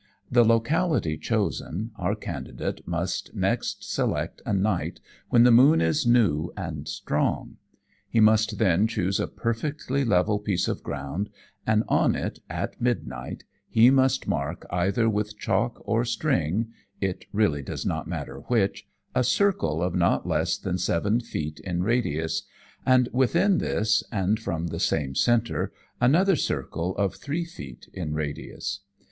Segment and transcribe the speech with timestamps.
[0.31, 6.51] The locality chosen, our candidate must next select a night when the moon is new
[6.57, 7.57] and strong.[56:1]
[8.09, 11.29] He must then choose a perfectly level piece of ground,
[11.67, 17.61] and on it, at midnight, he must mark, either with chalk or string it really
[17.61, 22.41] does not matter which a circle of not less than seven feet in radius,
[22.87, 28.79] and within this, and from the same centre, another circle of three feet in radius.